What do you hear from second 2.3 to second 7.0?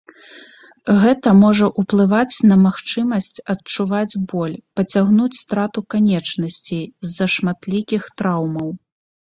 на магчымасць адчуваць боль, пацягнуць страту канечнасцей